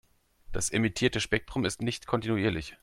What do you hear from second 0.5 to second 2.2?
Das emittierte Spektrum ist nicht